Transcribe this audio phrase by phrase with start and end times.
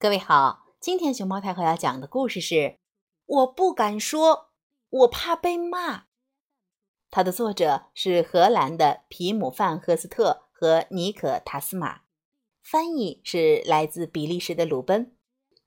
[0.00, 2.78] 各位好，今天熊猫太后要讲的故事是：
[3.26, 4.48] 我不敢说，
[4.88, 6.04] 我怕被骂。
[7.10, 12.00] 它的作者是荷兰的皮姆范赫斯特和尼可塔斯马，
[12.62, 15.14] 翻译是来自比利时的鲁奔，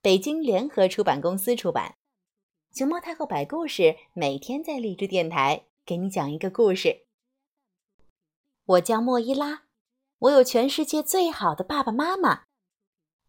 [0.02, 1.98] 北京联合出版公司出版。
[2.74, 7.06] 熊猫太后摆故事，每天在励志电台给你讲一个故事。
[8.66, 9.66] 我叫莫伊拉，
[10.18, 12.46] 我有全世界最好的爸爸妈妈。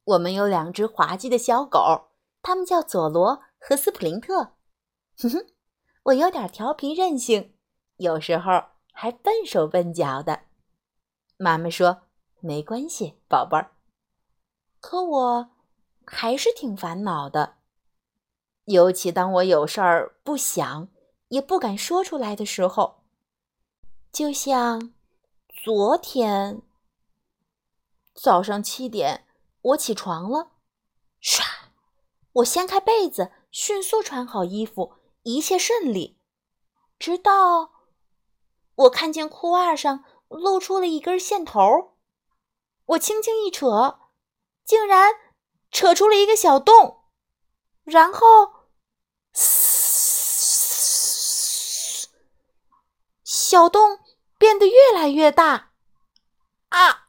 [0.04, 2.10] 我们有两只滑稽的小狗，
[2.42, 4.52] 它们叫佐罗和斯普林特。
[5.18, 5.46] 哼哼，
[6.04, 7.54] 我有点调皮任性，
[7.96, 10.42] 有时候还笨手笨脚的。
[11.38, 12.02] 妈妈说
[12.40, 13.72] ：“没关系，宝贝儿。”
[14.80, 15.50] 可我
[16.04, 17.54] 还是挺烦恼的，
[18.66, 20.88] 尤其当我有事儿不想
[21.28, 23.02] 也不敢说出来的时候，
[24.12, 24.92] 就像
[25.48, 26.60] 昨天
[28.12, 29.24] 早上七点。
[29.64, 30.52] 我起床了，
[31.22, 31.42] 唰！
[32.32, 36.20] 我掀开被子，迅速穿好衣服，一切顺利。
[36.98, 37.72] 直到
[38.74, 41.96] 我看见裤袜上露出了一根线头，
[42.84, 44.00] 我轻轻一扯，
[44.66, 45.14] 竟然
[45.70, 47.04] 扯出了一个小洞，
[47.84, 48.68] 然后，
[49.32, 49.98] 嘶，
[53.24, 53.98] 小洞
[54.36, 55.72] 变得越来越大。
[56.68, 57.08] 啊，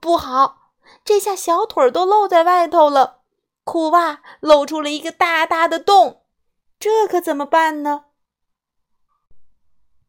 [0.00, 0.65] 不好！
[1.06, 3.22] 这下小腿儿都露在外头了，
[3.62, 6.24] 裤袜露出了一个大大的洞，
[6.80, 8.06] 这可怎么办呢？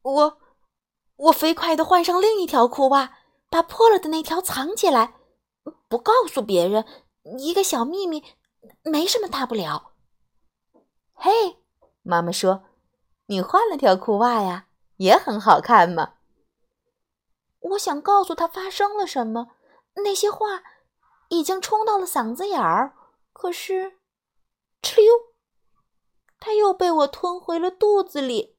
[0.02, 0.38] 我，
[1.18, 3.20] 我飞快地换上另一条裤袜，
[3.52, 5.14] 把破了的那条藏起来，
[5.88, 6.84] 不告诉别人，
[7.38, 8.24] 一个小秘密，
[8.82, 9.92] 没什么大不了。
[11.14, 11.60] 嘿，
[12.02, 12.64] 妈妈说，
[13.28, 16.14] 你换了条裤袜呀，也很好看嘛。
[17.60, 19.50] 我想告诉他发生了什么，
[19.98, 20.64] 那些话。
[21.30, 22.96] 已经冲到了嗓子眼儿，
[23.34, 23.98] 可是，
[24.82, 25.14] 哧溜，
[26.40, 28.58] 它又被我吞回了肚子里。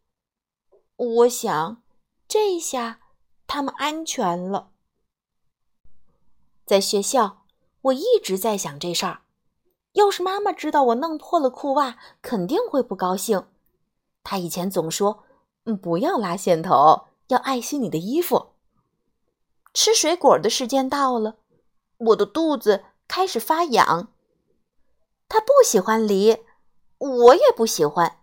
[0.96, 1.83] 我想，
[2.27, 3.01] 这下
[3.46, 4.73] 他们安全了。
[6.67, 7.46] 在学校，
[7.80, 9.23] 我一直在想这事儿。
[9.92, 13.48] 要是妈妈知道我弄破了裤袜，肯定会不高兴。
[14.23, 15.24] 她以前总说
[15.64, 18.52] ：“嗯，不要拉线头，要爱惜你的衣服。”
[19.73, 21.39] 吃水果的时间到了。
[21.98, 24.13] 我的肚子开始发痒。
[25.29, 26.39] 他不喜欢梨，
[26.98, 28.20] 我也不喜欢。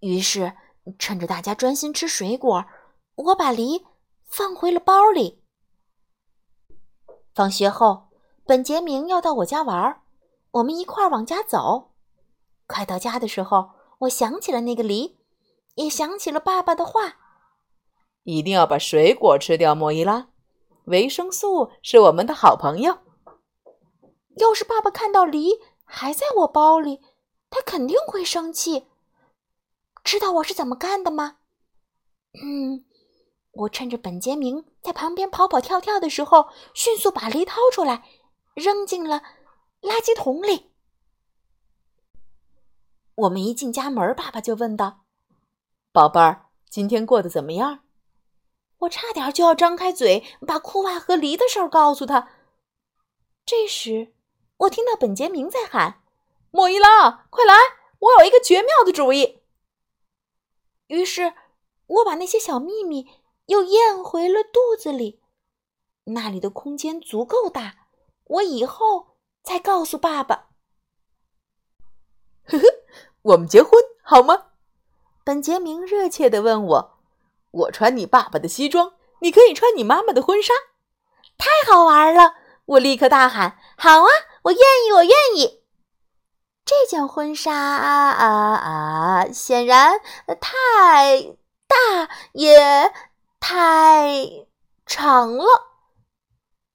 [0.00, 0.52] 于是，
[0.98, 2.66] 趁着大家专心吃水果，
[3.16, 3.84] 我把梨
[4.24, 5.42] 放回了包里。
[7.34, 8.08] 放学后，
[8.44, 10.02] 本杰明要到我家玩，
[10.52, 11.92] 我们一块儿往家走。
[12.66, 13.70] 快到家的时候，
[14.00, 15.18] 我想起了那个梨，
[15.74, 17.16] 也想起了爸爸的话：
[18.24, 20.28] 一定要把水果吃掉，莫伊拉。
[20.88, 22.98] 维生素是我们的好朋友。
[24.36, 27.00] 要是爸爸看到梨还在我包里，
[27.50, 28.86] 他肯定会生气。
[30.04, 31.38] 知道我是怎么干的吗？
[32.42, 32.84] 嗯，
[33.52, 38.04] 我趁着本杰明在旁边跑跑跳跳的时候，迅速把梨掏出来，
[38.54, 39.22] 扔进了
[39.82, 40.70] 垃圾桶里。
[43.16, 45.00] 我们一进家门，爸爸就问道
[45.92, 47.80] ：“宝贝儿，今天过得怎么样？”
[48.80, 52.28] 我差点就要张开嘴把裤袜和梨的事儿告诉他。
[53.44, 54.12] 这时，
[54.58, 56.02] 我听到本杰明在喊
[56.52, 57.54] ：“莫伊拉，快来！
[57.98, 59.42] 我有一个绝妙的主意。”
[60.88, 61.34] 于是，
[61.86, 63.08] 我把那些小秘密
[63.46, 65.20] 又咽回了肚子里。
[66.04, 67.88] 那里的空间足够大，
[68.24, 70.48] 我以后再告诉爸爸。
[72.44, 72.64] 呵呵，
[73.22, 73.72] 我们结婚
[74.02, 74.52] 好吗？
[75.24, 76.97] 本杰明热切地问我。
[77.50, 80.52] 我穿你爸爸的西装，你可以穿你妈妈的婚纱，
[81.36, 82.34] 太好玩了！
[82.66, 84.08] 我立刻大喊：“好啊，
[84.42, 85.64] 我愿意，我愿意！”
[86.66, 89.98] 这件婚纱啊啊啊，显然
[90.38, 91.36] 太
[91.66, 92.92] 大也
[93.40, 94.44] 太
[94.84, 95.46] 长了，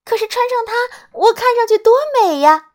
[0.03, 0.73] 可是穿上它，
[1.11, 2.71] 我看上去多美呀！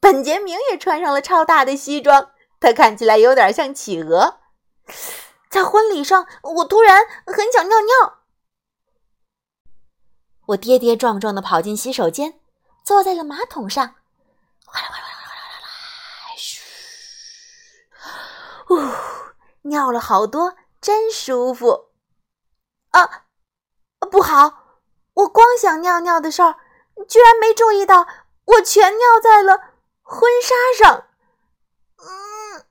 [0.00, 4.40] 本杰明也穿上了超大的西装，他看起来有点像企鹅。
[5.52, 8.22] 在婚礼上，我突然很想尿尿。
[10.46, 12.40] 我跌跌撞撞的跑进洗手间，
[12.82, 13.96] 坐在了马桶上，
[14.64, 15.68] 哗啦哗啦哗啦哗啦，
[16.38, 16.62] 嘘，
[18.70, 21.90] 呜，尿了好多，真舒服。
[22.92, 23.26] 啊，
[24.10, 24.80] 不好！
[25.12, 26.56] 我光想尿尿的事儿，
[27.06, 28.06] 居然没注意到
[28.46, 31.08] 我全尿在了婚纱上。
[31.98, 32.64] 嗯，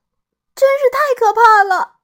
[0.55, 2.00] 真是太可怕了。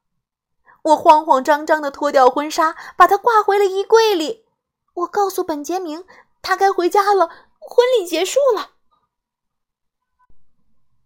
[0.83, 4.45] 我慌慌张张地脱掉婚纱，把它挂回了衣柜里。
[4.93, 6.05] 我告诉本杰明，
[6.41, 7.27] 他该回家了，
[7.59, 8.71] 婚礼结束了。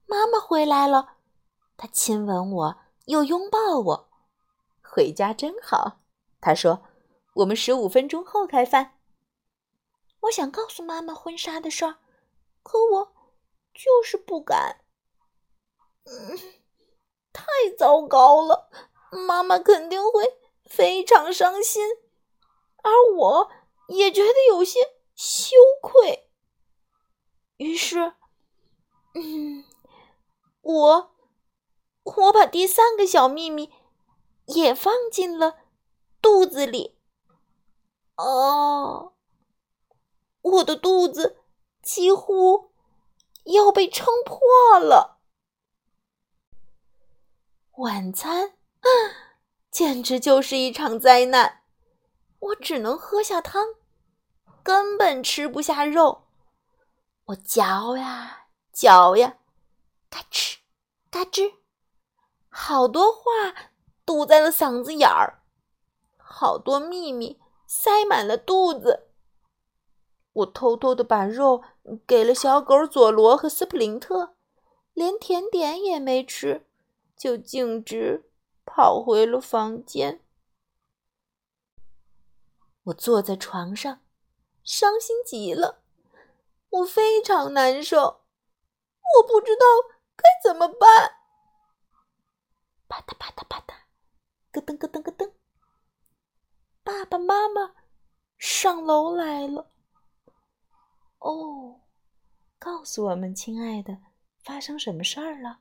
[0.06, 1.16] 妈妈回来了，
[1.78, 4.10] 她亲吻我，又拥抱我。
[4.84, 6.00] 回家真好，
[6.40, 6.84] 她说
[7.36, 8.98] ：“我们十五分钟后开饭。”
[10.22, 11.96] 我想告诉妈妈婚纱的事儿，
[12.62, 13.14] 可我
[13.74, 14.82] 就是不敢。
[16.04, 16.38] 嗯，
[17.34, 17.44] 太
[17.78, 18.70] 糟糕了，
[19.12, 21.84] 妈妈肯定会非常伤心，
[22.78, 23.52] 而我
[23.88, 24.80] 也觉得有些
[25.16, 26.30] 羞愧。
[27.58, 28.14] 于是，
[29.14, 29.64] 嗯，
[30.62, 31.16] 我
[32.04, 33.72] 我把第三个小秘密
[34.46, 35.60] 也放进了
[36.22, 36.98] 肚子里。
[38.16, 39.14] 哦。
[40.44, 41.38] 我的肚子
[41.84, 42.72] 几乎
[43.44, 45.20] 要被撑破了。
[47.74, 48.58] 晚餐，
[49.70, 51.62] 简直就是一场灾难。
[52.40, 53.76] 我只能喝下汤，
[54.64, 56.24] 根本吃不下肉。
[57.26, 59.38] 我嚼呀嚼呀，
[60.10, 60.58] 嘎吱
[61.10, 61.54] 嘎吱，
[62.50, 63.22] 好多话
[64.06, 65.44] 堵在了嗓子眼儿，
[66.18, 69.08] 好多秘密塞满了肚子。
[70.34, 71.62] 我偷偷的把肉
[72.08, 74.36] 给了小狗佐罗和斯普林特，
[74.94, 76.66] 连甜点也没吃，
[77.16, 78.31] 就径直
[78.66, 80.24] 跑回了房间。
[82.84, 84.02] 我坐在床上，
[84.64, 85.84] 伤心极了，
[86.70, 88.26] 我非常难受，
[89.18, 89.66] 我不知道
[90.16, 91.18] 该怎么办。
[92.88, 93.74] 啪嗒啪嗒啪嗒，
[94.52, 95.34] 咯噔咯噔咯噔，
[96.84, 97.76] 爸爸妈妈
[98.38, 99.72] 上楼来了。
[101.20, 101.82] 哦，
[102.58, 104.00] 告诉我们，亲爱的，
[104.44, 105.60] 发生什么事儿了？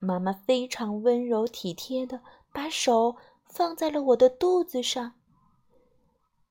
[0.00, 2.20] 妈妈非常温柔体贴的
[2.54, 5.12] 把手放在了我的肚子上。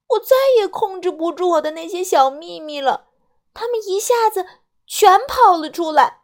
[0.07, 3.07] 我再也控制不住我的那些小秘密了，
[3.53, 4.45] 他们一下子
[4.85, 6.21] 全跑了出来。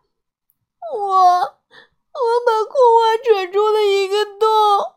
[0.95, 1.49] 我，我
[2.45, 4.93] 把裤袜扯出了一个洞。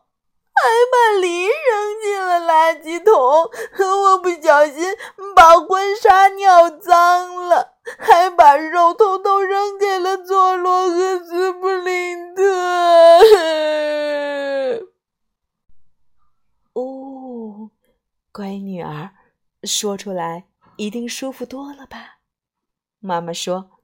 [0.61, 3.15] 还把梨扔进了垃圾桶，
[3.79, 4.93] 我不小心
[5.33, 12.43] 把婚纱尿脏了，还把肉偷偷扔给了佐罗和斯普林特。
[16.73, 17.71] 哦，
[18.33, 19.11] 乖女儿，
[19.63, 20.47] 说出来
[20.77, 22.19] 一定舒服多了吧？
[22.99, 23.79] 妈妈说。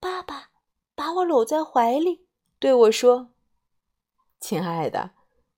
[0.00, 0.50] 爸爸
[0.94, 2.26] 把我搂在怀里，
[2.58, 3.30] 对我说
[4.38, 5.12] ：“亲爱的。”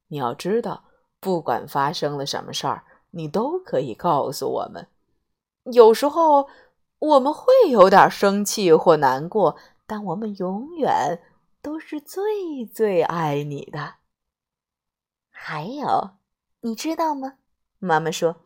[0.08, 0.84] 你要知道，
[1.18, 4.88] 不管发生了什么事儿，你都可以告诉我们。
[5.72, 6.48] 有时候
[7.00, 11.20] 我们会有点生气或难过，但我们永远
[11.60, 13.96] 都是最最爱你的。
[15.30, 16.10] 还有，
[16.60, 17.38] 你知道吗？
[17.80, 18.45] 妈妈说，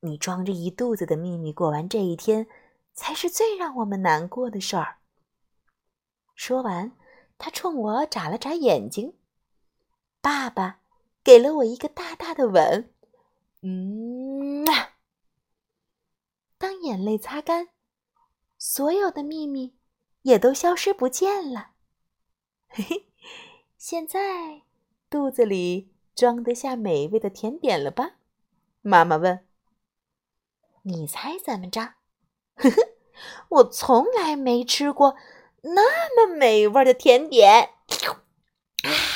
[0.00, 2.46] 你装着一肚子的秘密过完这一天，
[2.94, 4.98] 才是最让我们难过的事儿。
[6.34, 6.92] 说完，
[7.36, 9.14] 他冲我眨了眨眼睛。
[10.20, 10.80] 爸爸
[11.24, 12.92] 给了我一个大大的吻，
[13.62, 14.64] 嗯。
[16.58, 17.68] 当眼泪擦干，
[18.56, 19.76] 所有的秘密
[20.22, 21.70] 也都消失不见了。
[22.68, 23.08] 嘿嘿，
[23.76, 24.62] 现在
[25.10, 28.16] 肚子里装得下美味的甜点了吧？
[28.82, 29.47] 妈妈问。
[30.88, 31.80] 你猜怎么着？
[32.56, 32.76] 呵呵
[33.50, 35.16] 我从来没吃过
[35.60, 37.74] 那么美味的甜点。